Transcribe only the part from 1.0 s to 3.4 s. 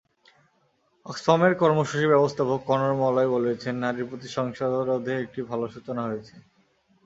অক্সফামের কর্মসূচি ব্যবস্থাপক কনর মলয়